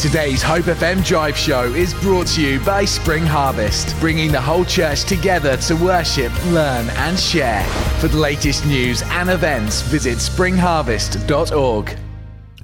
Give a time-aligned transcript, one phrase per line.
[0.00, 4.64] Today's Hope FM Drive Show is brought to you by Spring Harvest, bringing the whole
[4.64, 7.62] church together to worship, learn, and share.
[8.00, 11.98] For the latest news and events, visit springharvest.org.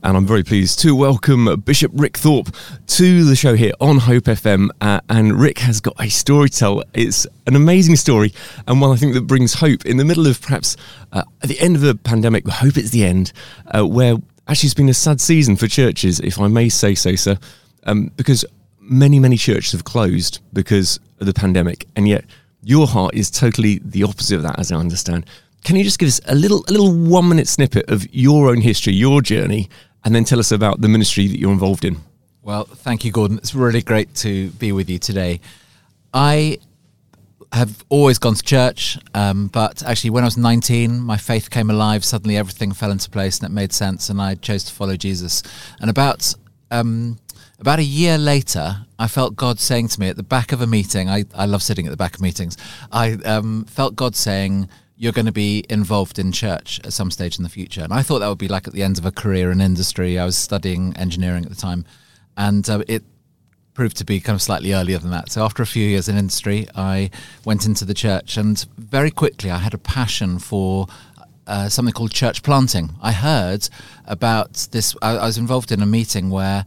[0.02, 2.48] And I'm very pleased to welcome Bishop Ric Thorpe
[2.86, 4.70] to the show here on Hope FM.
[4.80, 6.84] Uh, and Ric has got a story to tell.
[6.94, 8.32] It's an amazing story
[8.66, 10.78] and one I think that brings hope in the middle of perhaps
[11.12, 12.46] uh, at the end of the pandemic.
[12.46, 13.34] We hope it's the end,
[13.74, 14.16] uh, where
[14.48, 17.38] actually it's been a sad season for churches, if I may say so, sir,
[17.84, 18.44] um, because
[18.80, 22.24] many, many churches have closed because of the pandemic, and yet
[22.62, 25.26] your heart is totally the opposite of that, as I understand.
[25.64, 28.60] Can you just give us a little, a little one minute snippet of your own
[28.60, 29.68] history, your journey,
[30.04, 31.96] and then tell us about the ministry that you're involved in?
[32.42, 33.38] Well, thank you, Gordon.
[33.38, 35.40] It's really great to be with you today.
[36.14, 36.58] I
[37.52, 41.70] have always gone to church, um, but actually, when I was 19, my faith came
[41.70, 42.04] alive.
[42.04, 45.42] Suddenly, everything fell into place and it made sense, and I chose to follow Jesus.
[45.80, 46.34] And about
[46.70, 47.18] um,
[47.58, 50.66] about a year later, I felt God saying to me at the back of a
[50.66, 51.08] meeting.
[51.08, 52.56] I, I love sitting at the back of meetings.
[52.92, 57.38] I um, felt God saying, "You're going to be involved in church at some stage
[57.38, 59.12] in the future." And I thought that would be like at the end of a
[59.12, 60.18] career in industry.
[60.18, 61.84] I was studying engineering at the time,
[62.36, 63.04] and uh, it
[63.76, 65.30] proved to be kind of slightly earlier than that.
[65.30, 67.10] So after a few years in industry, I
[67.44, 70.86] went into the church, and very quickly I had a passion for
[71.46, 72.96] uh, something called church planting.
[73.02, 73.68] I heard
[74.06, 74.96] about this.
[75.02, 76.64] I, I was involved in a meeting where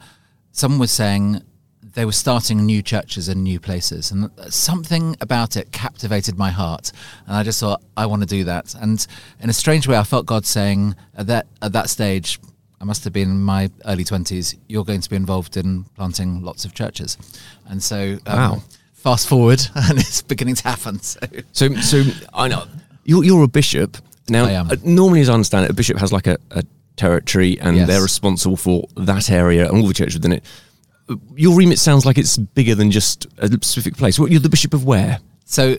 [0.52, 1.42] someone was saying
[1.82, 6.92] they were starting new churches in new places, and something about it captivated my heart.
[7.26, 8.76] And I just thought, I want to do that.
[8.76, 9.06] And
[9.42, 12.40] in a strange way, I felt God saying at that at that stage,
[12.82, 16.42] I must have been in my early 20s, you're going to be involved in planting
[16.42, 17.18] lots of churches.
[17.68, 18.64] And so, um, Wow.
[18.94, 21.00] fast forward, and it's beginning to happen.
[21.02, 21.20] So,
[21.52, 22.66] So, so I know
[23.04, 23.98] you're, you're a bishop
[24.30, 24.46] now.
[24.46, 24.70] I am.
[24.72, 26.64] uh, Normally, as I understand it, a bishop has like a, a
[26.96, 27.88] territory, and Yes.
[27.88, 30.44] they're responsible for that area and all the churches within it.
[31.10, 34.18] Uh, Your remit sounds like it's bigger than just a specific place.
[34.20, 35.20] What you're the bishop of where?
[35.46, 35.76] so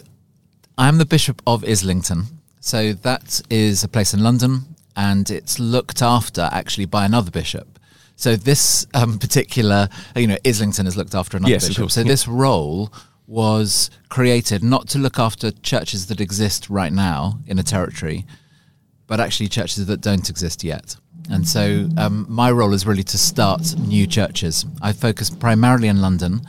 [0.76, 2.24] I'm the Bishop of Islington.
[2.60, 7.78] So that is a place in London, and it's looked after actually by another bishop.
[8.16, 11.90] So this um, particular, you know, Islington is looked after another Yes, bishop.
[11.90, 12.06] so yeah.
[12.08, 12.92] this role
[13.26, 18.26] was created not to look after churches that exist right now in a territory,
[19.06, 20.96] but actually churches that don't exist yet.
[21.30, 24.66] And so um, my role is really to start new churches.
[24.82, 26.40] I focus primarily in London,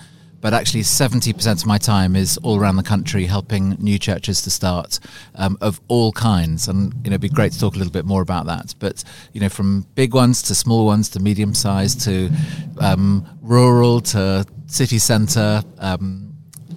[0.41, 4.50] but actually 70% of my time is all around the country helping new churches to
[4.50, 5.00] start
[5.35, 6.68] um, of all kinds.
[6.68, 8.74] And, you know, it'd be great to talk a little bit more about that.
[8.79, 9.03] But,
[9.34, 12.29] you know, from big ones to small ones to medium sized to
[12.79, 16.30] um, rural to city centre, um,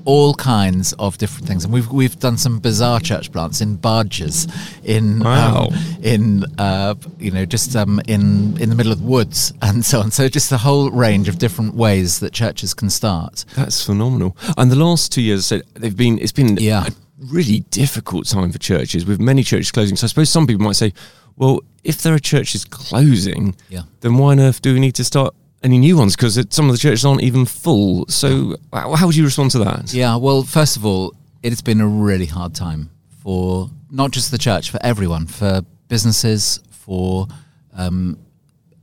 [0.07, 4.47] all kinds of different things, and we've we've done some bizarre church plants in barges,
[4.85, 5.69] in Wow.
[5.69, 9.85] um, in uh, you know just um, in in the middle of the woods and
[9.85, 10.11] so on.
[10.11, 13.45] So just a whole range of different ways that churches can start.
[13.57, 14.37] That's phenomenal.
[14.57, 16.19] And the last two years, so they've been.
[16.19, 16.87] It's been Yeah.
[16.87, 16.91] a
[17.33, 19.97] really difficult time for churches, with many churches closing.
[19.97, 20.93] So I suppose some people might say,
[21.37, 23.83] well, if there are churches closing, Yeah.
[24.01, 25.35] then why on earth do we need to start
[25.65, 26.15] any new ones?
[26.15, 28.07] Because some of the churches aren't even full.
[28.09, 29.93] So how would you respond to that?
[29.93, 32.91] Yeah, well, first of all, it has been a really hard time
[33.23, 37.27] for not just the church, for everyone, for businesses, for
[37.73, 38.19] um,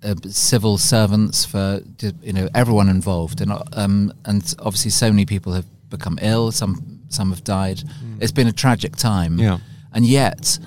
[0.04, 1.82] uh, civil servants, for
[2.22, 6.52] you know everyone involved, and um, and obviously so many people have become ill.
[6.52, 7.84] Some some have died.
[8.20, 9.38] It's been a tragic time.
[9.38, 9.60] Yeah.
[9.94, 10.58] and yet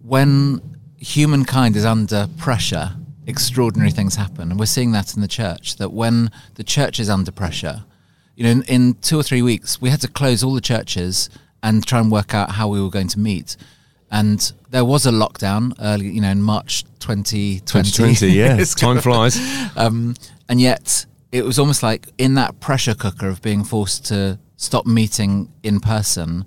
[0.00, 0.60] when
[0.98, 2.90] humankind is under pressure,
[3.26, 5.76] extraordinary things happen, and we're seeing that in the church.
[5.76, 7.84] That when the church is under pressure,
[8.36, 11.30] you know, in, in two or three weeks, we had to close all the churches
[11.62, 13.56] and try and work out how we were going to meet.
[14.10, 17.60] And there was a lockdown early, you know, in March 2020.
[17.60, 18.56] 2020, yeah.
[18.56, 19.38] It's Time flies.
[19.76, 20.14] um,
[20.48, 24.86] and yet it was almost like in that pressure cooker of being forced to stop
[24.86, 26.44] meeting in person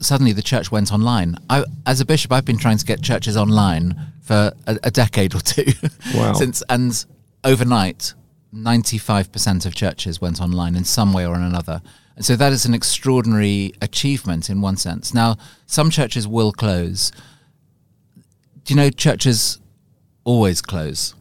[0.00, 1.36] suddenly the church went online.
[1.48, 5.34] I, as a bishop i've been trying to get churches online for a, a decade
[5.34, 5.72] or two.
[6.14, 6.34] Wow.
[6.34, 7.04] since and
[7.44, 8.14] overnight
[8.54, 11.80] 95% of churches went online in some way or another.
[12.16, 15.14] And so that is an extraordinary achievement in one sense.
[15.14, 15.36] Now
[15.66, 17.12] some churches will close.
[18.64, 19.58] Do you know churches
[20.24, 21.14] always close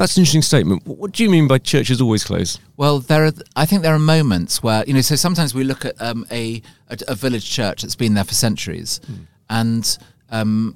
[0.00, 0.86] That's an interesting statement.
[0.86, 2.58] What do you mean by churches always close?
[2.78, 3.32] Well, there are.
[3.54, 5.02] I think there are moments where you know.
[5.02, 8.32] So sometimes we look at um, a, a a village church that's been there for
[8.32, 8.98] centuries,
[9.50, 9.98] and
[10.30, 10.74] um,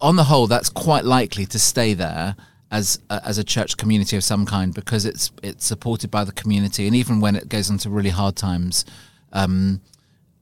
[0.00, 2.34] on the whole, that's quite likely to stay there
[2.70, 6.32] as a, as a church community of some kind because it's it's supported by the
[6.32, 8.86] community, and even when it goes into really hard times,
[9.34, 9.82] um,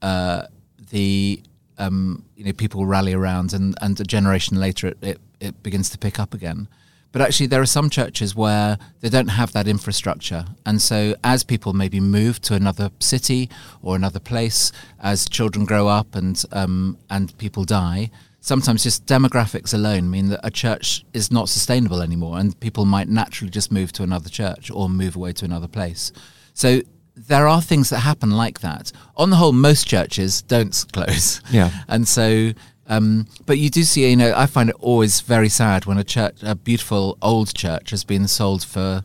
[0.01, 0.43] uh,
[0.89, 1.43] the
[1.77, 5.89] um, you know people rally around, and and a generation later, it, it it begins
[5.89, 6.69] to pick up again.
[7.15, 10.43] But actually, there are some churches where they don't have that infrastructure.
[10.65, 13.49] And so, as people maybe move to another city
[13.81, 19.73] or another place, as children grow up and, um, and people die, sometimes just demographics
[19.73, 23.93] alone mean that a church is not sustainable anymore and people might naturally just move
[23.93, 26.11] to another church or move away to another place.
[26.53, 26.81] So
[27.15, 28.91] there are things that happen like that.
[29.15, 31.41] On the whole, most churches don't close.
[31.49, 31.71] Yeah.
[31.87, 32.51] And so,
[32.87, 36.03] um, but you do see, you know, I find it always very sad when a
[36.03, 39.03] church, a beautiful old church, has been sold for.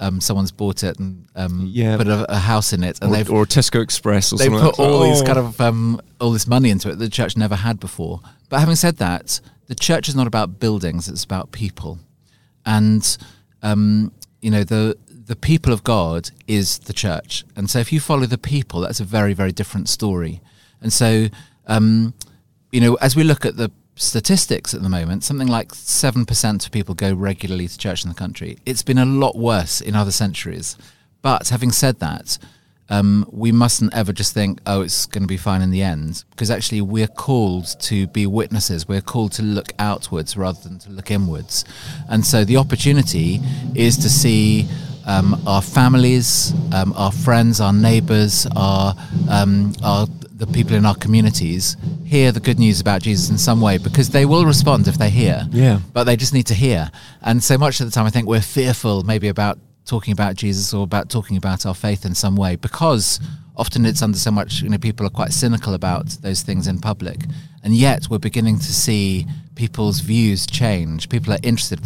[0.00, 1.96] Um, someone's bought it and um, Yeah.
[1.96, 4.48] put a, a house in it, and or, they've or a Tesco Express or they
[4.48, 5.26] put like all these Oh.
[5.26, 8.20] kind of um, all this money into it that the church never had before.
[8.48, 11.98] But having said that, the church is not about buildings; it's about people,
[12.64, 13.18] and
[13.62, 17.44] um, you know the the people of God is the church.
[17.56, 20.40] And so, if you follow the people, that's a very very different story.
[20.80, 21.26] And so,
[21.66, 22.14] um,
[22.70, 26.72] you know, as we look at the statistics at the moment, something like 7% of
[26.72, 28.58] people go regularly to church in the country.
[28.64, 30.76] It's been a lot worse in other centuries.
[31.22, 32.38] But having said that,
[32.90, 36.24] um, we mustn't ever just think, oh, it's going to be fine in the end,
[36.30, 38.88] because actually we're called to be witnesses.
[38.88, 41.64] We're called to look outwards rather than to look inwards.
[42.08, 43.40] And so the opportunity
[43.74, 44.68] is to see
[45.06, 48.94] um, our families, um, our friends, our neighbours, our,
[49.28, 50.06] um, our
[50.38, 54.10] the people in our communities hear the good news about Jesus in some way because
[54.10, 55.46] they will respond if they hear.
[55.50, 55.80] Yeah.
[55.92, 56.90] But they just need to hear.
[57.22, 60.72] And so much of the time, I think we're fearful maybe about talking about Jesus
[60.72, 63.18] or about talking about our faith in some way because
[63.56, 66.78] often it's under so much, you know, people are quite cynical about those things in
[66.78, 67.24] public.
[67.64, 69.26] And yet we're beginning to see
[69.56, 71.08] people's views change.
[71.08, 71.80] People are interested.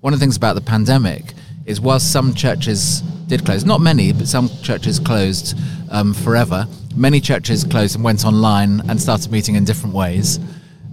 [0.00, 1.34] One of the things about the pandemic
[1.66, 5.58] is whilst some churches did close, not many, but some churches closed
[5.90, 6.66] um, forever.
[6.94, 10.38] Many churches closed and went online and started meeting in different ways.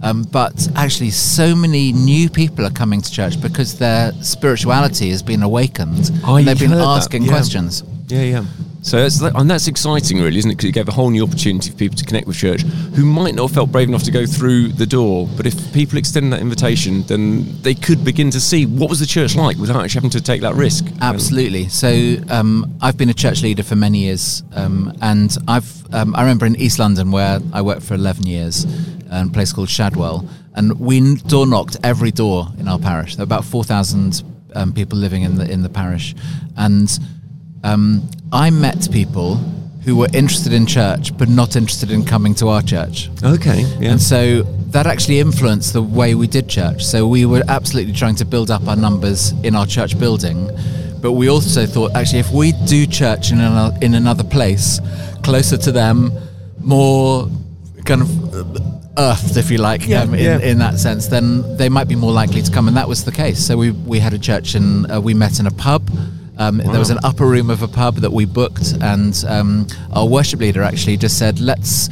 [0.02, 5.22] Um, but actually, so many new people are coming to church because their spirituality has
[5.22, 6.10] been awakened.
[6.24, 7.30] I and they've been asking yeah.
[7.30, 7.82] questions.
[8.08, 8.44] Yeah, yeah.
[8.84, 10.56] So that's and that's exciting, really, isn't it?
[10.56, 12.60] Because it gave a whole new opportunity for people to connect with church
[12.94, 15.26] who might not have felt brave enough to go through the door.
[15.38, 19.06] But if people extend that invitation, then they could begin to see what was the
[19.06, 20.84] church like without actually having to take that risk.
[21.00, 21.66] Absolutely.
[21.68, 26.20] So um, I've been a church leader for many years, um, and I've um, I
[26.20, 30.28] remember in East London where I worked for eleven years, in a place called Shadwell,
[30.56, 33.16] and we door knocked every door in our parish.
[33.16, 34.22] There were about four thousand
[34.54, 36.14] um, people living in the in the parish,
[36.58, 36.98] and
[37.62, 39.36] um, I met people
[39.84, 43.08] who were interested in church but not interested in coming to our church.
[43.22, 43.60] Okay.
[43.78, 43.92] Yeah.
[43.92, 44.42] And so
[44.72, 46.84] that actually influenced the way we did church.
[46.84, 50.50] So we were absolutely trying to build up our numbers in our church building,
[51.00, 54.80] but we also thought actually if we do church in another, in another place,
[55.22, 56.10] closer to them,
[56.58, 57.28] more
[57.84, 58.08] kind of
[58.98, 60.38] earthed, if you like, Yeah, um, in, yeah.
[60.40, 62.66] in that sense, then they might be more likely to come.
[62.66, 63.38] And that was the case.
[63.46, 65.88] So we, we had a church and uh, we met in a pub.
[66.36, 70.06] Um, There was an upper room of a pub that we booked, and um, our
[70.06, 71.88] worship leader actually just said, "Let's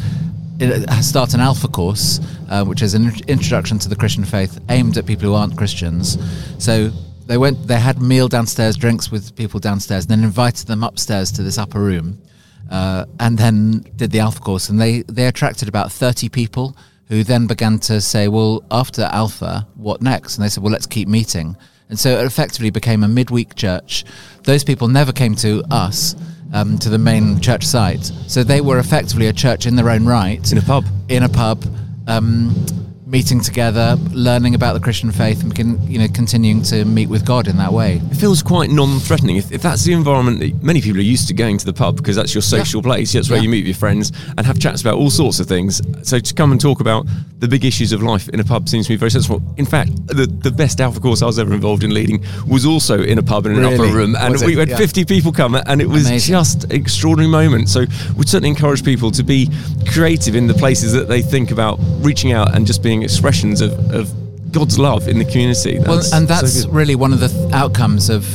[0.61, 4.97] uh, start an Alpha course, uh, which is an introduction to the Christian faith aimed
[4.99, 6.19] at people who aren't Christians."
[6.59, 6.91] So
[7.27, 11.31] they went, they had meal downstairs, drinks with people downstairs, and then invited them upstairs
[11.33, 12.19] to this upper room,
[12.71, 16.77] uh, and then did the Alpha course, and they they attracted about thirty people.
[17.09, 20.87] Who then began to say, "Well, after Alpha, what next?" And they said, "Well, let's
[20.87, 21.57] keep meeting."
[21.93, 24.07] And so it effectively became a midweek church.
[24.45, 26.17] Those people never came to us,
[26.55, 28.11] um, to the main church site.
[28.29, 30.41] So they were effectively a church in their own right.
[30.51, 30.87] In a pub.
[31.11, 31.63] In a pub,
[32.07, 32.65] um,
[33.13, 37.27] meeting together, learning about the Christian faith, and begin, you know, continuing to meet with
[37.27, 38.01] God in that way.
[38.11, 39.37] It feels quite non-threatening.
[39.37, 41.97] If, if that's the environment that many people are used to going to the pub
[41.99, 43.43] because that's your social place, that's where Yeah.
[43.45, 45.83] you meet with your friends and have chats about all sorts of things.
[46.09, 47.07] So to come and talk about
[47.39, 49.43] the big issues of life in a pub seems to me very sensible.
[49.59, 53.03] In fact, the, the best Alpha course I was ever involved in leading was also
[53.03, 53.75] in a pub in an Really?
[53.75, 54.59] upper room, and Was we it?
[54.59, 54.77] had Yeah.
[54.79, 56.33] 50 people come, and it was Amazing.
[56.33, 57.69] just an extraordinary moment.
[57.69, 57.81] So
[58.17, 59.51] we'd certainly encourage people to be
[59.87, 63.73] creative in the places that they think about reaching out and just being expressions of,
[63.93, 64.13] of
[64.53, 65.79] God's love in the community.
[65.79, 66.75] Well, and that's good.
[66.75, 68.27] really one of the th- outcomes of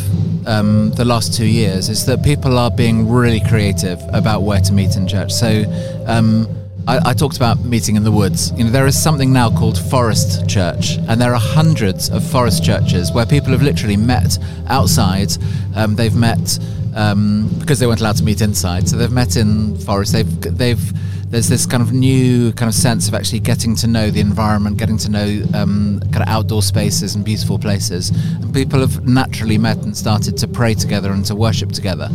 [0.47, 4.73] um, the last two years is that people are being really creative about where to
[4.73, 5.31] meet in church.
[5.31, 5.63] So
[6.07, 6.47] um,
[6.87, 8.51] I, I talked about meeting in the woods.
[8.53, 12.63] You know, there is something now called Forest Church, and there are hundreds of forest
[12.63, 15.31] churches where people have literally met outside.
[15.75, 16.59] Um, they've met
[16.95, 20.13] um, because they weren't allowed to meet inside, so they've met in forest.
[20.13, 20.81] They've they've
[21.29, 24.77] there's this kind of new kind of sense of actually getting to know the environment,
[24.77, 28.09] getting to know um, kind of outdoor spaces and beautiful places.
[28.09, 32.09] And people have naturally met and started to pray together and to worship together.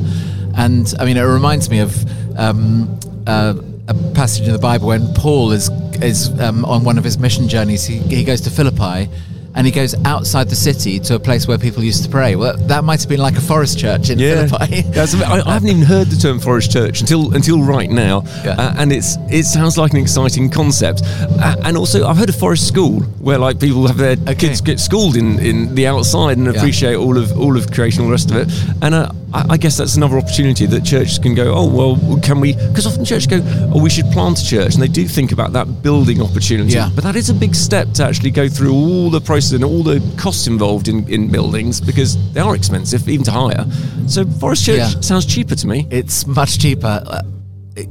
[0.57, 3.55] And I mean, it reminds me of um, uh,
[3.89, 5.71] a passage in the Bible when Paul is
[6.03, 7.85] is um, on one of his mission journeys.
[7.85, 9.11] He, he goes to Philippi.
[9.55, 12.37] And he goes outside the city to a place where people used to pray.
[12.37, 14.85] Well, that might have been like a forest church in Philippi.
[14.97, 18.53] I, I haven't even heard the term forest church until until right now, Yeah.
[18.59, 21.03] uh, and it's it sounds like an exciting concept.
[21.05, 24.35] Uh, and also, I've heard of forest school where like people have their Okay.
[24.35, 26.53] kids get schooled in, in the outside and Yeah.
[26.59, 28.49] appreciate all of all of creation, all the rest of it.
[28.83, 31.55] And uh, I, I guess that's another opportunity that churches can go.
[31.55, 32.53] Oh well, can we?
[32.55, 33.41] Because often churches go,
[33.75, 36.75] oh, we should plant a church, and they do think about that building opportunity.
[36.75, 36.91] Yeah.
[36.95, 39.83] But that is a big step to actually go through all the process and all
[39.83, 43.65] the costs involved in, in buildings because they are expensive even to hire.
[44.07, 45.01] So forest church Yeah.
[45.01, 45.87] sounds cheaper to me.
[45.91, 47.03] It's much cheaper.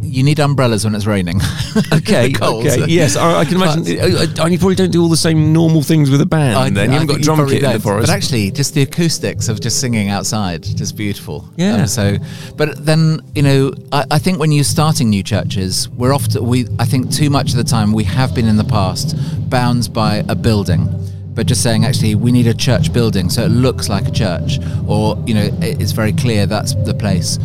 [0.02, 1.40] You need umbrellas when it's raining.
[1.94, 3.84] Okay, okay, yes, I, I can imagine.
[3.84, 6.26] But- uh, uh, and you probably don't do all the same normal things with a
[6.26, 6.58] band.
[6.58, 8.08] I- then you I haven't got drum kit in the forest.
[8.08, 11.42] But actually, just the acoustics of just singing outside, just beautiful.
[11.46, 11.86] Um, Yeah.
[11.86, 12.18] so,
[12.58, 16.68] but then you know, I, I think when you're starting new churches, we're often we.
[16.78, 19.16] I think too much of the time we have been in the past
[19.50, 20.88] bound by a building.
[21.34, 24.60] But just saying, actually, we need a church building so it looks like a church,
[24.86, 27.40] or you know, it's very clear that's the place.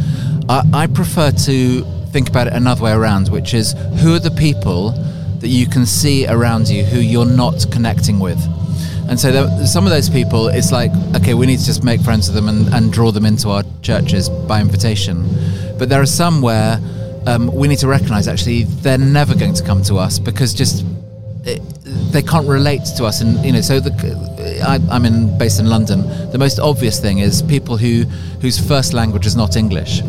[0.48, 4.30] I, I prefer to think about it another way around, which is who are the
[4.30, 4.90] people
[5.40, 8.38] that you can see around you who you're not connecting with.
[9.08, 12.00] And so there, some of those people, it's like, okay, we need to just make
[12.00, 15.24] friends with them and, and draw them into our churches by invitation.
[15.78, 16.80] But there are some where
[17.26, 20.84] um, we need to recognize actually they're never going to come to us because just
[21.44, 21.60] it,
[22.12, 23.20] they can't relate to us.
[23.20, 23.92] And you know, so the,
[24.66, 26.02] I, I'm in based in London.
[26.32, 28.02] The most obvious thing is people who
[28.40, 30.02] whose first language is not English.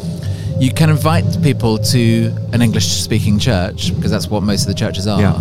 [0.59, 5.05] You can invite people to an English-speaking church because that's what most of the churches
[5.05, 5.21] are.
[5.21, 5.33] Yeah.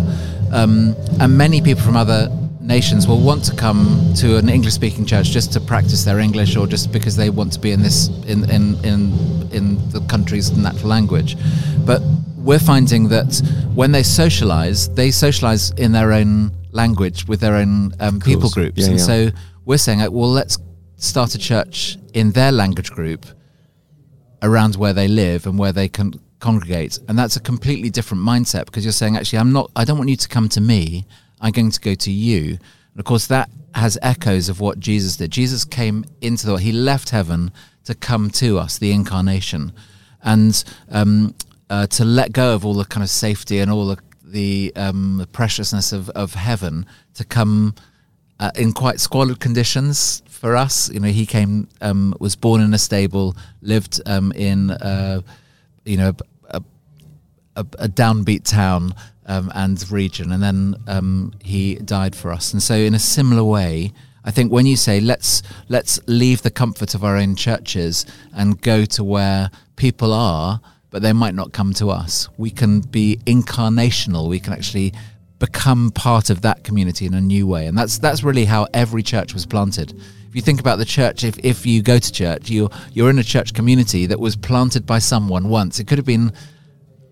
[0.51, 2.29] Um, and many people from other
[2.61, 6.55] nations will want to come to an English speaking church just to practice their English
[6.55, 10.55] or just because they want to be in this in in in, in the country's
[10.55, 11.35] natural language.
[11.85, 12.01] But
[12.37, 13.41] we're finding that
[13.73, 18.81] when they socialize, they socialize in their own language with their own um, people groups.
[18.81, 19.05] Yeah, and yeah.
[19.05, 19.29] so
[19.65, 20.57] we're saying, well, let's
[20.97, 23.25] start a church in their language group
[24.41, 26.99] around where they live and where they can congregate.
[27.07, 30.09] And that's a completely different mindset because you're saying actually I'm not I don't want
[30.09, 31.05] you to come to me.
[31.41, 32.57] I'm going to go to you.
[32.91, 35.31] And of course that has echoes of what Jesus did.
[35.31, 36.61] Jesus came into the world.
[36.61, 37.51] He left heaven
[37.85, 39.71] to come to us the incarnation.
[40.23, 41.35] And um,
[41.69, 43.97] uh, to let go of all the kind of safety and all the
[44.29, 47.75] the, um, the preciousness of, of heaven to come
[48.39, 50.89] uh, in quite squalid conditions for us.
[50.89, 55.21] You know, he came, um, was born in a stable, lived um, in, uh,
[55.85, 56.13] you know,
[56.49, 56.61] a,
[57.55, 58.93] a, a downbeat town
[59.25, 62.53] um, and region, and then um, he died for us.
[62.53, 63.91] And so, in a similar way,
[64.23, 68.61] I think when you say let's let's leave the comfort of our own churches and
[68.61, 73.19] go to where people are, but they might not come to us, we can be
[73.25, 74.29] incarnational.
[74.29, 74.93] We can actually
[75.39, 79.03] become part of that community in a new way, and that's that's really how every
[79.03, 79.93] church was planted.
[80.27, 83.19] If you think about the church, if, if you go to church, you're you're in
[83.19, 85.79] a church community that was planted by someone once.
[85.79, 86.33] It could have been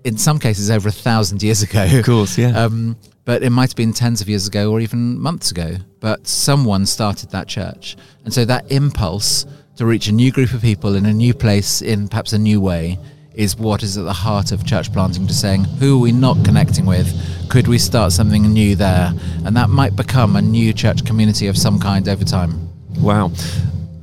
[0.04, 1.86] in some cases over a thousand years ago.
[1.86, 2.52] Of course, yeah.
[2.66, 5.78] Um, but it might have been tens of years ago or even months ago.
[6.00, 7.98] But someone started that church.
[8.24, 11.82] And so that impulse to reach a new group of people in a new place,
[11.82, 13.00] in perhaps a new way,
[13.34, 16.44] is what is at the heart of church planting, just saying, who are we not
[16.46, 17.12] connecting with?
[17.50, 19.12] Could we start something new there?
[19.44, 22.65] And that might become a new church community of some kind over time.
[22.98, 23.32] Wow.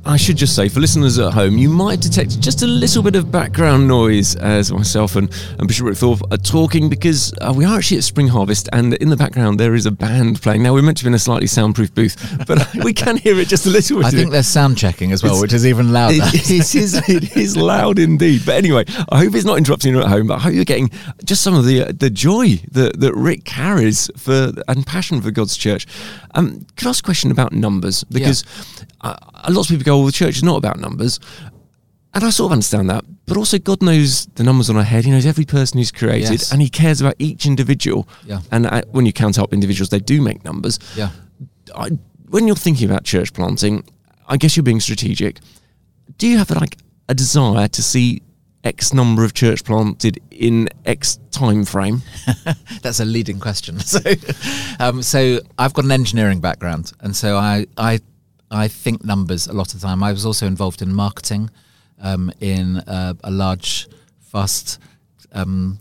[0.05, 3.15] I should just say, for listeners at home, you might detect just a little bit
[3.15, 7.63] of background noise as myself and, and Bishop Ric Thorpe are talking because uh, we
[7.63, 10.61] are actually at Spring Harvest and in the background there is a band playing.
[10.61, 13.47] Now, we're meant to be in a slightly soundproof booth, but we can hear it
[13.47, 14.07] just a little bit.
[14.07, 16.15] I think they're sound checking as well, It's- which is even louder.
[16.17, 18.41] It, it, is, it is loud indeed.
[18.45, 20.27] But anyway, I hope it's not interrupting you at home.
[20.27, 20.89] But I hope you're getting
[21.23, 25.31] just some of the uh, the joy that, that Ric carries for and passion for
[25.31, 25.87] God's church.
[26.35, 28.03] Um, could I ask a question about numbers?
[28.05, 28.43] Because
[29.01, 29.15] uh,
[29.49, 31.19] lots of people go, "Well, the church is not about numbers,"
[32.13, 33.03] and I sort of understand that.
[33.25, 35.05] But also, God knows the numbers on our head.
[35.05, 36.51] He knows every person who's created, Yes.
[36.51, 38.07] and He cares about each individual.
[38.25, 38.41] Yeah.
[38.51, 40.77] And uh, when you count up individuals, they do make numbers.
[40.95, 41.09] yeah.
[41.75, 41.91] I,
[42.29, 43.83] when you're thinking about church planting,
[44.27, 45.39] I guess you're being strategic.
[46.17, 48.21] Do you have like a desire to see
[48.63, 52.01] X number of church planted in X time frame?
[52.81, 53.79] That's a leading question.
[53.85, 53.99] So,
[54.79, 57.99] um, so I've got an engineering background, and so I, I,
[58.53, 60.03] I think numbers a lot of the time.
[60.03, 61.49] I was also involved in marketing
[62.01, 63.87] um, in uh, a large,
[64.19, 64.79] fast
[65.31, 65.79] um,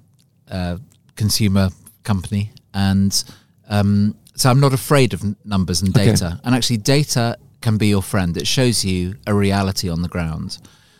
[0.51, 0.79] uh,
[1.17, 1.71] consumer
[2.05, 3.25] company, and
[3.69, 6.07] um, so I'm not afraid of n- numbers and Okay.
[6.13, 6.41] data.
[6.45, 8.37] And actually, data can be your friend.
[8.37, 10.59] It shows you a reality on the ground.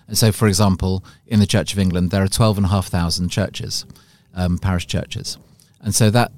[0.09, 3.87] And so, for example, in the Church of England, there are 12,500 churches,
[4.35, 5.39] um, parish churches.
[5.81, 6.31] And so that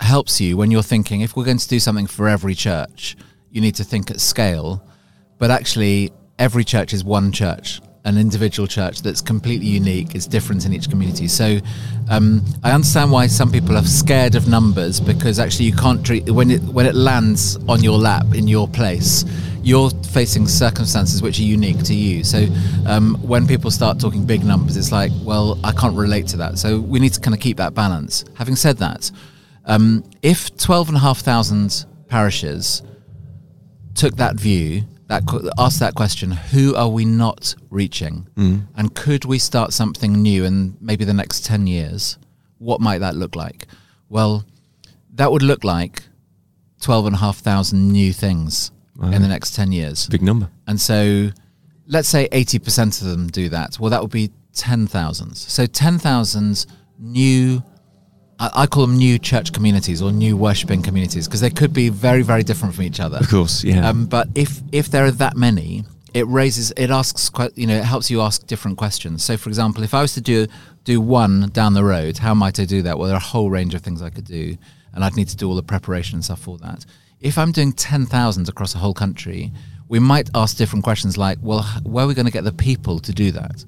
[0.00, 3.16] helps you when you're thinking, if we're going to do something for every church,
[3.50, 4.82] you need to think at scale.
[5.38, 10.14] But actually, every church is one church, an individual church that's completely unique.
[10.14, 11.28] It's different in each community.
[11.28, 11.58] So
[12.08, 16.28] um, I understand why some people are scared of numbers because actually you can't treat
[16.30, 19.24] when it when it lands on your lap in your place.
[19.62, 22.24] You're facing circumstances which are unique to you.
[22.24, 22.46] So
[22.86, 26.58] um, when people start talking big numbers, it's like, well, I can't relate to that.
[26.58, 28.24] So we need to kind of keep that balance.
[28.36, 29.10] Having said that,
[29.66, 32.82] um, if 12,500 parishes
[34.00, 35.22] took that view, that
[35.58, 38.26] asked that question, who are we not reaching?
[38.34, 38.66] Mm.
[38.74, 42.16] And could we start something new in maybe the next 10 years?
[42.56, 43.66] What might that look like?
[44.08, 44.46] Well,
[45.16, 46.04] that would look like
[46.80, 49.12] 12,500 new things right.
[49.12, 50.06] in the next 10 years.
[50.06, 50.48] Big number.
[50.66, 51.28] And so
[51.86, 53.78] let's say 80% of them do that.
[53.78, 55.36] Well, that would be 10,000.
[55.36, 56.66] So 10,000
[56.98, 57.62] new
[58.40, 62.22] I, call them new church communities or new worshipping communities because they could be very,
[62.22, 63.18] very different from each other.
[63.18, 63.86] Of course, yeah.
[63.86, 67.84] Um, but if if there are that many, it raises, it asks, you know, it
[67.84, 69.22] helps you ask different questions.
[69.22, 70.46] So, for example, if I was to do
[70.84, 72.98] do one down the road, how might I do that?
[72.98, 74.56] Well, there are a whole range of things I could do,
[74.94, 76.86] and I'd need to do all the preparation and stuff for that.
[77.20, 79.52] If I'm doing ten thousand across a whole country,
[79.88, 83.00] we might ask different questions like, well, where are we going to get the people
[83.00, 83.64] to do that?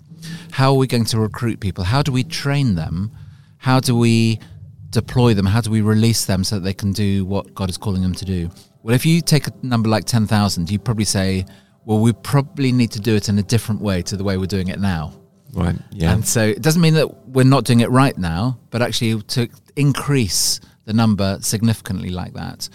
[0.52, 1.84] How are we going to recruit people?
[1.84, 3.10] How do we train them?
[3.58, 4.40] How do we
[4.92, 5.46] deploy them?
[5.46, 8.14] How do we release them so that they can do what God is calling them
[8.14, 8.50] to do?
[8.82, 11.44] Well, if you take a number like 10,000, you probably say,
[11.84, 14.46] well, we probably need to do it in a different way to the way we're
[14.46, 15.12] doing it now.
[15.52, 15.76] Right.
[15.90, 16.12] Yeah.
[16.12, 19.48] And so it doesn't mean that we're not doing it right now, but actually to
[19.76, 22.68] increase the number significantly like that,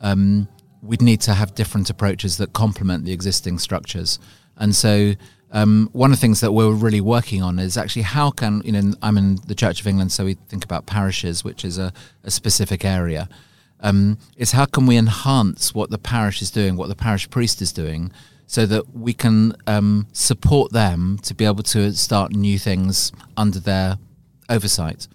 [0.00, 0.48] um,
[0.82, 4.18] we'd need to have different approaches that complement the existing structures.
[4.56, 5.14] And so
[5.54, 8.72] um, one of the things that we're really working on is actually how can you
[8.72, 11.92] know I'm in the Church of England, so we think about parishes, which is a,
[12.24, 13.28] a specific area.
[13.80, 17.62] Um, is how can we enhance what the parish is doing, what the parish priest
[17.62, 18.10] is doing,
[18.46, 23.60] so that we can um, support them to be able to start new things under
[23.60, 23.98] their
[24.48, 25.06] oversight.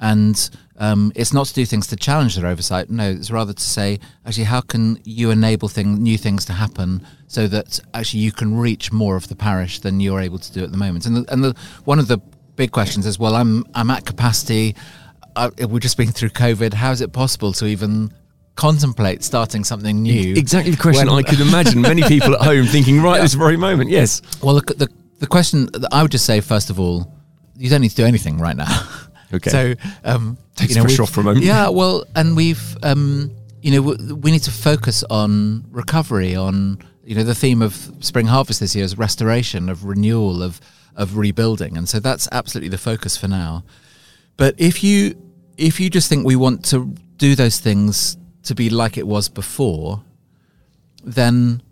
[0.00, 2.90] And um, it's not to do things to challenge their oversight.
[2.90, 7.06] No, it's rather to say, actually, how can you enable thing, new things to happen
[7.32, 10.62] so that actually you can reach more of the parish than you're able to do
[10.62, 11.06] at the moment?
[11.06, 12.18] And the, and the, one of the
[12.56, 14.76] big questions is, well, I'm I'm at capacity.
[15.34, 16.74] Uh, we've just been through COVID.
[16.74, 18.12] How is it possible to even
[18.54, 20.34] contemplate starting something new?
[20.34, 23.22] Exactly the question when, I could imagine many people at home thinking right yeah.
[23.22, 23.88] this very moment.
[23.88, 24.20] Yes.
[24.42, 24.88] Well, the, the
[25.20, 27.10] the question that I would just say first of all,
[27.56, 28.88] you don't need to do anything right now.
[29.34, 29.50] Okay.
[29.50, 31.44] So, um, takes you know, pressure off for a moment.
[31.44, 37.14] Yeah, well, and we've, um, you know, we need to focus on recovery, on you
[37.14, 40.60] know, the theme of Spring Harvest this year is restoration, of renewal, of
[40.94, 43.64] of rebuilding, and so that's absolutely the focus for now.
[44.36, 45.16] But if you
[45.56, 49.28] if you just think we want to do those things to be like it was
[49.28, 50.02] before,
[51.04, 51.62] then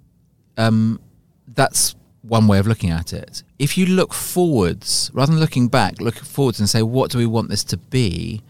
[0.56, 1.00] um,
[1.48, 3.42] that's one way of looking at it.
[3.58, 7.26] If you look forwards, rather than looking back, look forwards and say, what do we
[7.26, 8.42] want this to be?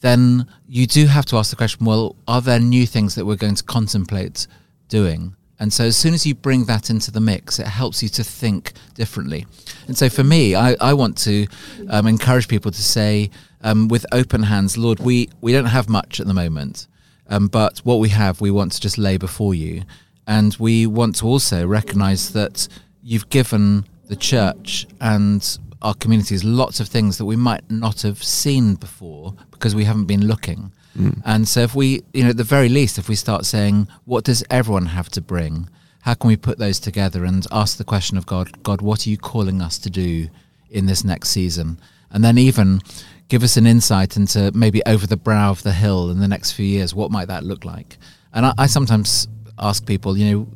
[0.00, 3.36] Then you do have to ask the question, well, are there new things that we're
[3.36, 4.46] going to contemplate
[4.88, 5.36] doing?
[5.60, 8.24] And so as soon as you bring that into the mix, it helps you to
[8.24, 9.46] think differently.
[9.86, 11.46] And so for me, I, I want to
[11.90, 16.18] um, encourage people to say, um, with open hands, Lord, we, we don't have much
[16.18, 16.86] at the moment,
[17.28, 19.82] um, but what we have, we want to just lay before you.
[20.26, 22.66] And we want to also recognize that
[23.02, 28.22] you've given the church and our communities lots of things that we might not have
[28.22, 30.72] seen before because we haven't been looking.
[31.24, 34.24] And so, if we, you know, at the very least, if we start saying, what
[34.24, 35.68] does everyone have to bring?
[36.02, 39.10] How can we put those together and ask the question of God, God, what are
[39.10, 40.28] you calling us to do
[40.70, 41.78] in this next season?
[42.10, 42.80] And then, even
[43.28, 46.52] give us an insight into maybe over the brow of the hill in the next
[46.52, 47.96] few years, what might that look like?
[48.34, 50.48] And I, I sometimes ask people, you know,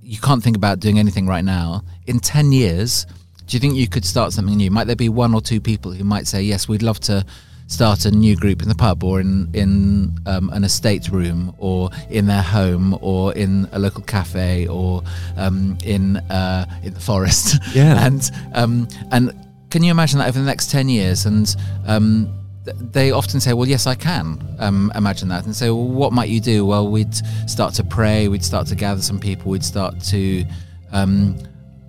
[0.00, 1.82] you can't think about doing anything right now.
[2.06, 3.06] In 10 years,
[3.46, 4.70] do you think you could start something new?
[4.70, 7.24] Might there be one or two people who might say, yes, we'd love to
[7.72, 11.90] start a new group in the pub or in, in um, an estate room or
[12.10, 15.02] in their home or in a local cafe or
[15.36, 17.58] um, in, uh, in the forest?
[17.72, 18.06] Yeah.
[18.06, 19.32] and, um, and
[19.70, 21.24] can you imagine that over the next 10 years?
[21.24, 21.56] And
[21.86, 22.30] um,
[22.64, 26.28] they often say, "Well, yes, I can um, imagine that." And say, "Well, what might
[26.28, 27.14] you do?" Well, we'd
[27.48, 28.28] start to pray.
[28.28, 29.50] We'd start to gather some people.
[29.50, 30.44] We'd start to
[30.92, 31.38] um,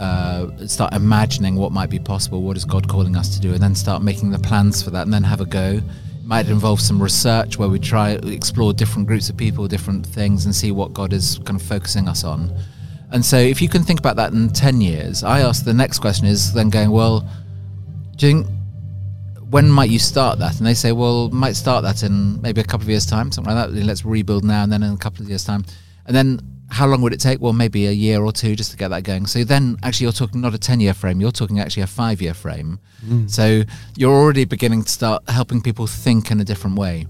[0.04, 2.42] uh, start imagining what might be possible.
[2.42, 3.54] What is God calling us to do?
[3.54, 5.04] And then start making the plans for that.
[5.04, 5.80] And then have a go.
[5.80, 10.46] It might involve some research where we try explore different groups of people, different things,
[10.46, 12.54] and see what God is kind of focusing us on.
[13.12, 16.00] And so, if you can think about that in ten years, I ask the next
[16.00, 17.26] question is then going, well,
[18.18, 18.48] do you think
[19.50, 20.58] when might you start that?
[20.58, 23.56] And they say, well, might start that in maybe a couple of years' time, something
[23.56, 23.86] like that.
[23.86, 25.64] Let's rebuild now and then in a couple of years' time.
[26.08, 27.40] And then how long would it take?
[27.40, 29.28] Well, maybe a year or two just to get that going.
[29.28, 32.80] So then, actually, you're talking not a ten-year frame; you're talking actually a five-year frame.
[33.06, 33.30] Mm.
[33.30, 33.64] So
[33.96, 37.06] you're already beginning to start helping people think in a different way.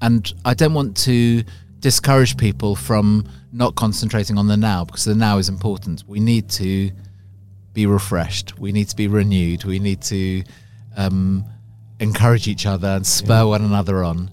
[0.00, 1.42] And I don't want to
[1.80, 6.04] discourage people from not concentrating on the now because the now is important.
[6.06, 6.90] We need to
[7.72, 8.58] be refreshed.
[8.58, 9.64] We need to be renewed.
[9.64, 10.42] We need to
[10.96, 11.44] um,
[12.00, 13.42] encourage each other and spur yeah.
[13.44, 14.30] one another on.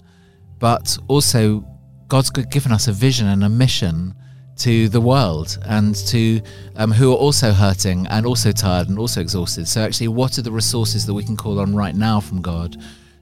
[0.58, 1.64] But also,
[2.08, 4.14] God's given us a vision and a mission
[4.60, 6.40] to the world and to
[6.76, 9.66] um, who are also hurting and also tired and also exhausted.
[9.66, 12.76] So, actually, what are the resources that we can call on right now from God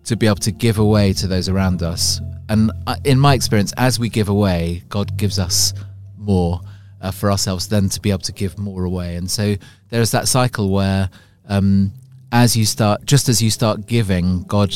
[0.04, 2.20] to be able to give away to those around us?
[2.48, 5.74] And uh, in my experience, as we give away, God gives us
[6.16, 6.60] more
[7.00, 9.14] uh, for ourselves than to be able to give more away.
[9.16, 9.54] And so
[9.90, 11.08] there's that cycle where,
[11.48, 11.92] um,
[12.32, 14.74] as you start, just as you start giving, God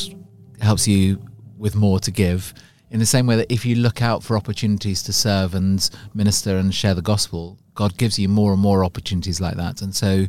[0.61, 1.21] helps you
[1.59, 2.55] with more to give.
[2.93, 6.59] In the same way that if you look out for opportunities to serve and minister
[6.59, 9.81] and share the gospel, God gives you more and more opportunities like that.
[9.81, 10.27] And so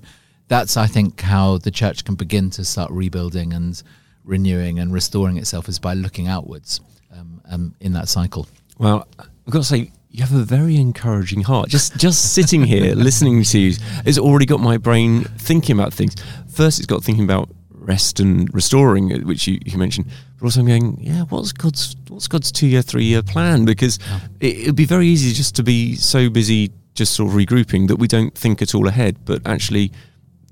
[0.47, 3.83] that's, I think, how the church can begin to start rebuilding and
[4.23, 6.79] renewing and restoring itself is by looking outwards
[7.11, 8.47] um, um, in that cycle.
[8.77, 11.67] Well, I've got to say, you have a very encouraging heart.
[11.67, 16.15] Just just sitting here listening to you has already got my brain thinking about things.
[16.47, 17.49] First, it's got thinking about
[17.83, 20.07] rest and restoring, uh, which you, you mentioned.
[20.39, 23.65] But also, I'm going, yeah, what's God's what's God's two year, three year plan?
[23.65, 23.99] Because
[24.39, 27.97] it, would be very easy just to be so busy, just sort of regrouping that
[27.97, 29.17] we don't think at all ahead.
[29.25, 29.91] But actually,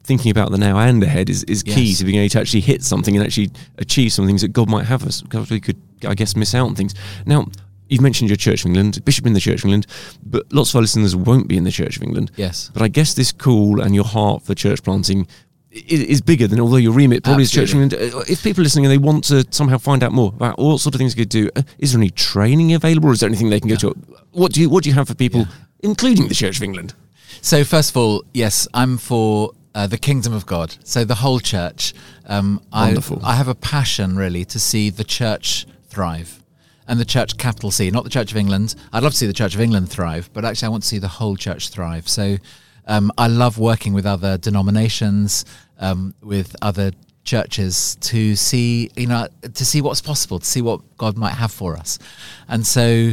[0.04, 2.00] thinking about the now and ahead is, is key yes.
[2.00, 4.86] to being able to actually hit something and actually achieve some things that God might
[4.86, 5.22] have us.
[5.22, 6.94] Because we could, I guess, miss out on things.
[7.26, 7.48] Now,
[7.92, 9.86] you've mentioned your Church of England, Bishop in the Church of England,
[10.26, 12.32] but lots of our listeners won't be in the Church of England.
[12.38, 12.72] Yes.
[12.74, 15.28] But I guess this call and your heart for church planting
[15.72, 17.64] is, bigger than although your remit probably Absolutely.
[17.64, 18.16] is Church of England.
[18.16, 20.80] Uh, if people are listening and they want to somehow find out more about what
[20.80, 23.30] sort of things you could do, uh, is there any training available or is there
[23.30, 23.90] anything they can go to?
[24.32, 25.48] What do you what do you have for people, yeah.
[25.82, 26.94] including the Church of England?
[27.42, 30.76] So first of all, yes, I'm for uh, the kingdom of God.
[30.84, 31.94] So the whole church.
[32.28, 33.20] Um, Wonderful.
[33.24, 36.42] I, I have a passion really to see the church thrive
[36.88, 38.76] and the church capital C, not the Church of England.
[38.92, 40.98] I'd love to see the Church of England thrive, but actually, I want to see
[40.98, 42.08] the whole church thrive.
[42.10, 42.38] So
[42.88, 45.46] um, I love working with other denominations,
[45.80, 46.92] um, with other
[47.24, 51.52] churches to see, you know, to see what's possible, to see what God might have
[51.52, 52.00] for us.
[52.48, 53.12] And so,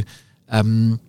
[0.49, 0.99] um,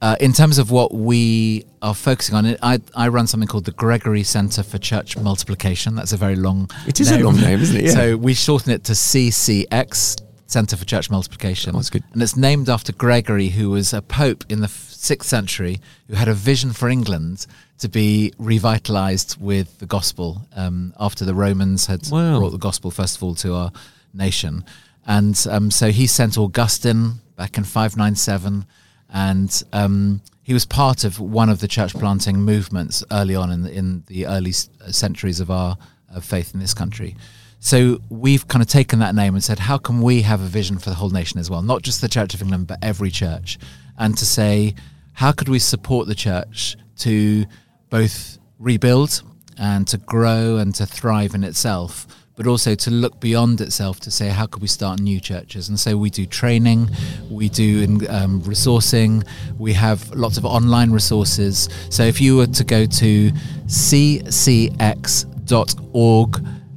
[0.00, 3.72] uh, in terms of what we are focusing on, I, I run something called the
[3.72, 5.96] Gregory Center for Church Multiplication.
[5.96, 6.70] That's a very long.
[6.86, 7.20] It is name.
[7.20, 7.84] a long name, isn't it?
[7.86, 7.90] Yeah.
[7.92, 11.74] So we shorten it to CCX Center for Church Multiplication.
[11.74, 12.04] Oh, that's good.
[12.12, 16.28] And it's named after Gregory, who was a pope in the sixth century, who had
[16.28, 17.46] a vision for England
[17.78, 22.38] to be revitalized with the gospel um, after the Romans had wow.
[22.38, 23.72] brought the gospel first of all to our
[24.12, 24.64] nation.
[25.06, 28.66] And um, so he sent Augustine back in 597,
[29.10, 33.62] and um, he was part of one of the church planting movements early on in
[33.62, 35.76] the, in the early centuries of our
[36.10, 37.16] of faith in this country.
[37.60, 40.78] So we've kind of taken that name and said, how can we have a vision
[40.78, 41.62] for the whole nation as well?
[41.62, 43.58] Not just the Church of England, but every church.
[43.98, 44.74] And to say,
[45.14, 47.44] how could we support the church to
[47.90, 49.22] both rebuild
[49.58, 54.10] and to grow and to thrive in itself, but also to look beyond itself to
[54.10, 55.68] say, how could we start new churches?
[55.68, 56.88] And so we do training,
[57.30, 59.26] we do um, resourcing,
[59.58, 61.68] we have lots of online resources.
[61.90, 63.30] So if you were to go to
[63.66, 64.76] ccx.org,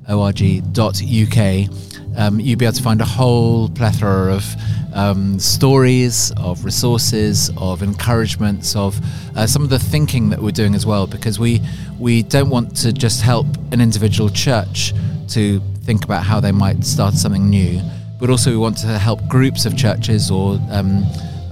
[0.09, 1.69] org.uk,
[2.17, 4.43] um, you'd be able to find a whole plethora of
[4.93, 8.99] um, stories, of resources, of encouragements, of
[9.35, 11.61] uh, some of the thinking that we're doing as well, because we
[11.99, 14.93] we don't want to just help an individual church
[15.29, 17.81] to think about how they might start something new,
[18.19, 21.03] but also we want to help groups of churches or um,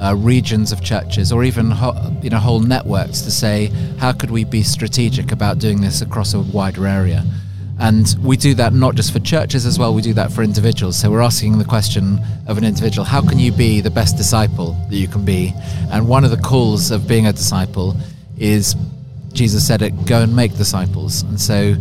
[0.02, 4.32] uh, regions of churches, or even ho- you know whole networks to say how could
[4.32, 7.24] we be strategic about doing this across a wider area.
[7.80, 11.00] And we do that not just for churches as well, we do that for individuals.
[11.00, 14.74] So we're asking the question of an individual how can you be the best disciple
[14.90, 15.54] that you can be?
[15.92, 17.96] And one of the calls of being a disciple
[18.38, 18.76] is
[19.32, 21.24] Jesus said it go and make disciples.
[21.24, 21.76] And so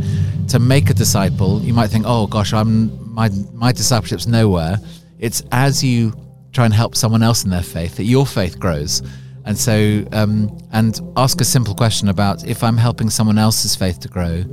[0.49, 4.77] to make a disciple, you might think, oh gosh, I'm my my discipleship's nowhere.
[5.19, 6.13] It's as you
[6.53, 9.03] try and help someone else in their faith that your faith grows.
[9.45, 13.99] And so, um, and ask a simple question about if I'm helping someone else's faith
[14.01, 14.45] to grow,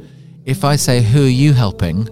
[0.46, 2.08] if I say, Who are you helping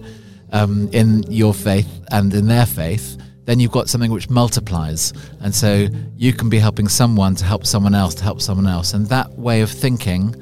[0.51, 3.17] um, in your faith and in their faith?
[3.45, 5.13] Then you've got something which multiplies.
[5.41, 8.93] And so you can be helping someone to help someone else to help someone else.
[8.93, 10.35] And that way of thinking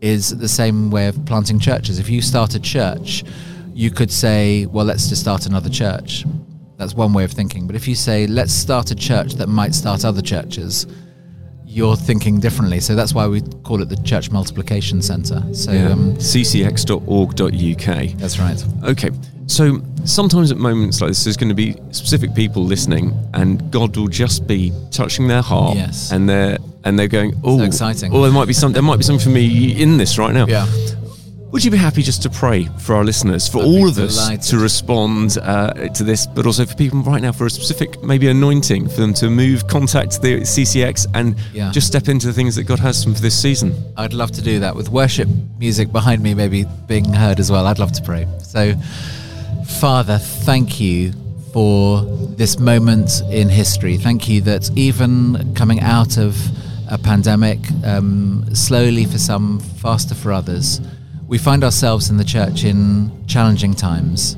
[0.00, 1.98] is the same way of planting churches.
[1.98, 3.24] If you start a church,
[3.72, 6.24] you could say, Well, let's just start another church.
[6.76, 7.66] That's one way of thinking.
[7.66, 10.86] But if you say, Let's start a church that might start other churches,
[11.78, 12.80] you're thinking differently.
[12.80, 15.42] So that's why we call it the Church Multiplication Centre.
[15.52, 15.92] So Yeah.
[15.92, 18.18] um, ccx.org.uk.
[18.18, 18.64] that's right.
[18.84, 19.10] Okay,
[19.46, 23.96] so sometimes at moments like this, there's going to be specific people listening, and God
[23.96, 26.10] will just be touching their heart, Yes.
[26.12, 28.12] and they're and they're going, "Oh, exciting.
[28.14, 28.72] Oh, there might be some.
[28.72, 30.66] There might be something for me in this right now." Yeah.
[31.50, 34.16] Would you be happy just to pray for our listeners, for I'd all of us
[34.16, 34.42] delighted.
[34.50, 38.28] to respond uh, to this, but also for people right now for a specific maybe
[38.28, 41.70] anointing for them to move, contact the CCX, and Yeah.
[41.70, 43.74] just step into the things that God has for them for this season?
[43.96, 45.26] I'd love to do that with worship
[45.58, 47.66] music behind me, maybe being heard as well.
[47.66, 48.28] I'd love to pray.
[48.42, 48.74] So,
[49.80, 51.12] Father, thank you
[51.54, 52.02] for
[52.36, 53.96] this moment in history.
[53.96, 56.36] Thank you that even coming out of
[56.90, 60.80] a pandemic, um, slowly for some, faster for others,
[61.28, 64.34] we find ourselves in the church in challenging times.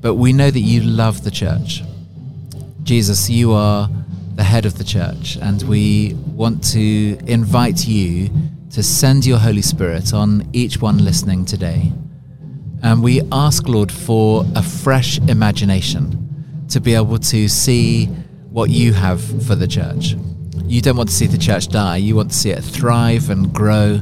[0.00, 1.84] But we know that you love the church.
[2.82, 3.88] Jesus, you are
[4.34, 8.28] the head of the church, and we want to invite you
[8.70, 11.92] to send your Holy Spirit on each one listening today.
[12.82, 18.06] And we ask, Lord, for a fresh imagination to be able to see
[18.50, 20.16] what you have for the church.
[20.64, 23.52] You don't want to see the church die, you want to see it thrive and
[23.52, 24.00] grow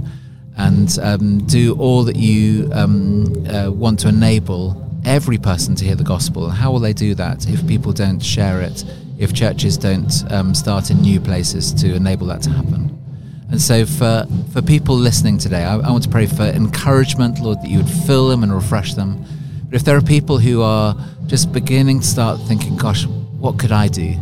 [0.59, 5.94] and um, do all that you um, uh, want to enable every person to hear
[5.94, 6.51] the gospel.
[6.51, 8.85] How will they do that if people don't share it,
[9.18, 12.94] if churches don't um, start in new places to enable that to happen?
[13.51, 17.62] And so, for, for people listening today, I, I want to pray for encouragement, Lord,
[17.62, 19.25] that you would fill them and refresh them.
[19.64, 20.94] But if there are people who are
[21.27, 24.16] just beginning to start thinking, gosh, what could I do?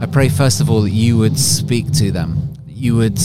[0.00, 3.18] I pray, first of all, that you would speak to them, you would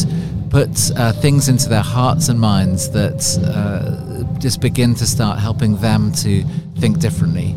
[0.49, 5.77] put uh, things into their hearts and minds that uh, just begin to start helping
[5.77, 6.43] them to
[6.79, 7.55] think differently.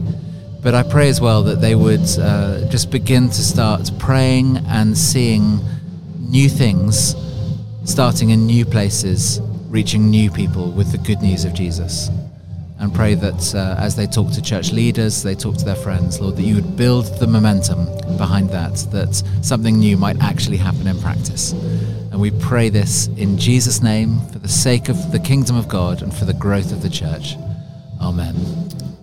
[0.62, 4.96] But I pray as well that they would uh, just begin to start praying and
[4.96, 5.60] seeing
[6.18, 7.14] new things
[7.88, 12.10] starting in new places, reaching new people with the good news of Jesus.
[12.78, 16.20] And pray that uh, as they talk to church leaders, they talk to their friends,
[16.20, 17.86] Lord, that you would build the momentum
[18.18, 21.54] behind that, that something new might actually happen in practice.
[22.18, 26.02] And we pray this in Jesus' name for the sake of the kingdom of God
[26.02, 27.36] and for the growth of the church.
[28.00, 28.34] Amen.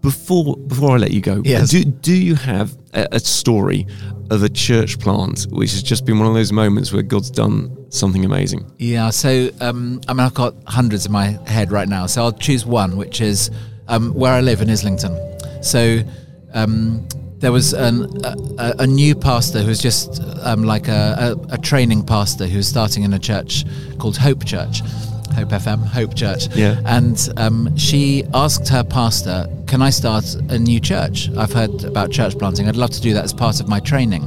[0.00, 1.70] Before before I let you go, Yes.
[1.70, 3.86] do, do you have a, a story
[4.30, 7.90] of a church plant which has just been one of those moments where God's done
[7.90, 8.70] something amazing?
[8.78, 12.04] Yeah, so um, I mean, I've got hundreds in my head right now.
[12.06, 13.50] So I'll choose one, which is
[13.88, 15.16] um, where I live in Islington.
[15.62, 16.00] So
[16.52, 21.54] um, there was an, a, a- new pastor who was just um, like a, a,
[21.54, 23.64] a training pastor who was starting in a church
[23.98, 24.82] called Hope Church.
[25.34, 26.46] Hope FM, Hope Church.
[26.54, 26.80] Yeah.
[26.86, 31.28] And um, she asked her pastor, Can I start a new church?
[31.36, 32.68] I've heard about church planting.
[32.68, 34.24] I'd love to do that as part of my training.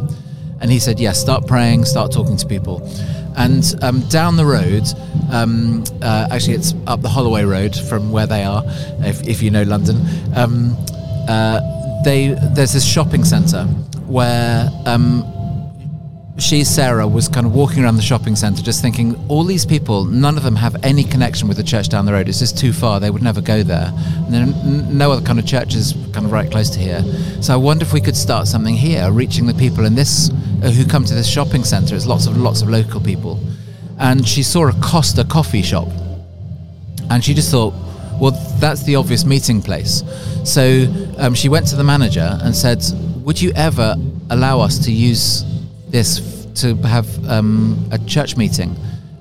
[0.59, 2.81] And he said, Yes, start praying, start talking to people.
[3.37, 4.83] And um, down the road,
[5.31, 8.63] um, uh, actually, it's up the Holloway Road from where they are,
[8.99, 9.97] if, if you know London.
[10.35, 10.75] Um,
[11.29, 11.61] uh,
[12.03, 13.65] they there's this shopping centre
[14.07, 15.23] where um,
[16.37, 20.05] she, Sarah, was kind of walking around the shopping centre just thinking, all these people,
[20.05, 22.29] none of them have any connection with the church down the road.
[22.29, 22.99] It's just too far.
[22.99, 23.91] They would never go there.
[23.91, 27.01] And there are no other kind of churches kind of right close to here.
[27.41, 30.69] So I wonder if we could start something here, reaching the people in this, uh,
[30.69, 31.95] who come to this shopping centre.
[31.95, 33.39] It's lots of, lots of local people.
[33.99, 35.87] And she saw a Costa coffee shop.
[37.09, 37.73] And she just thought,
[38.19, 40.03] well, that's the obvious meeting place.
[40.43, 40.85] So
[41.17, 42.83] um, she went to the manager and said,
[43.23, 43.95] Would you ever
[44.29, 45.43] allow us to use
[45.89, 48.75] this f- to have um, a church meeting?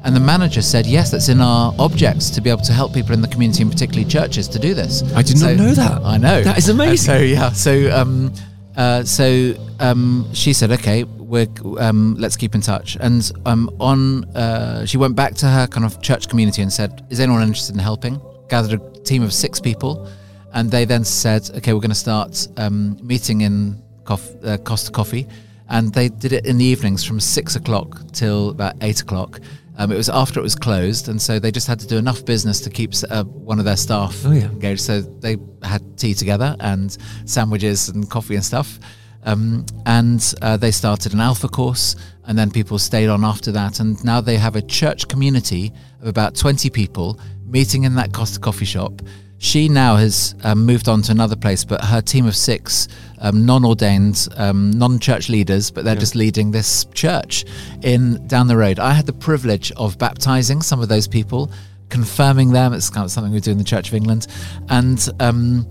[0.04, 3.12] And the manager said, Yes, that's in our objects to be able to help people
[3.12, 5.02] in the community, and particularly churches, to do this.
[5.14, 6.02] I did not know that.
[6.04, 6.42] I know.
[6.42, 6.92] That is amazing.
[6.94, 7.50] And so, yeah.
[7.52, 8.32] So, um,
[8.76, 11.48] Uh, so um, she said, "Okay, we're
[11.78, 15.86] um, let's keep in touch." And um, on, uh, she went back to her kind
[15.86, 19.60] of church community and said, "Is anyone interested in helping?" Gathered a team of six
[19.60, 20.06] people,
[20.52, 24.90] and they then said, "Okay, we're going to start um, meeting in Cof- uh, Costa
[24.92, 25.26] Coffee."
[25.68, 29.40] And they did it in the evenings from six o'clock till about eight o'clock.
[29.78, 32.24] Um, it was after it was closed, and so they just had to do enough
[32.24, 34.44] business to keep uh, one of their staff Oh, yeah.
[34.44, 34.80] engaged.
[34.80, 38.78] So they had tea together and sandwiches and coffee and stuff.
[39.24, 43.80] Um, and uh, they started an alpha course, and then people stayed on after that.
[43.80, 48.38] And now they have a church community of about 20 people meeting in that Costa
[48.40, 49.02] coffee shop.
[49.38, 53.46] She now has um, moved on to another place, but her team of six um,
[53.46, 57.44] non-ordained, um, non-church leaders, but they're just leading this church
[57.82, 58.78] in down the road.
[58.78, 61.50] I had the privilege of baptizing some of those people,
[61.88, 62.72] confirming them.
[62.72, 64.26] It's kind of something we do in the Church of England,
[64.68, 65.68] and um,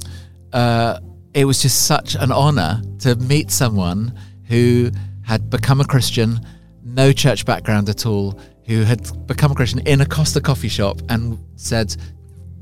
[0.54, 1.00] uh,
[1.34, 4.92] it was just such an honor to meet someone who
[5.24, 6.40] had become a Christian,
[6.84, 11.02] no church background at all, who had become a Christian in a Costa coffee shop
[11.10, 11.96] and said,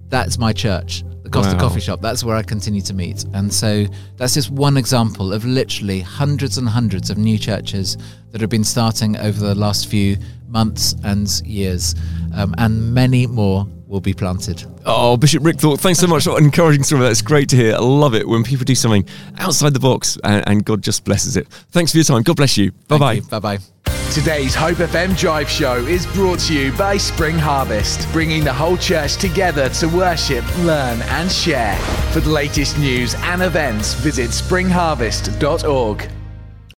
[0.10, 1.04] That's my church.
[1.34, 1.60] The Costa Wow.
[1.70, 2.02] coffee shop.
[2.02, 3.26] That's where I continue to meet.
[3.34, 3.86] And so
[4.18, 7.98] that's just one example of literally hundreds and hundreds of new churches
[8.32, 10.18] that have been starting over the last few
[10.48, 11.96] months and years.
[12.36, 14.64] Um, and many more will be planted.
[14.86, 16.24] Oh, Bishop Ric Thorpe, thanks so much.
[16.26, 17.12] for encouraging some of that.
[17.12, 17.76] It's great to hear.
[17.76, 19.06] I love it when people do something
[19.38, 21.48] outside the box and, and God just blesses it.
[21.72, 22.22] Thanks for your time.
[22.24, 22.72] God bless you.
[22.88, 23.20] Bye bye.
[23.22, 24.03] Bye bye.
[24.14, 28.78] Today's Hope FM Drive Show is brought to you by Spring Harvest, bringing the whole
[28.78, 31.76] church together to worship, learn, and share.
[32.12, 36.23] For the latest news and events, visit springharvest.org.